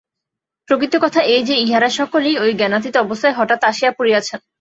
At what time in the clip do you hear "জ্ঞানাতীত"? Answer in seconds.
2.53-2.95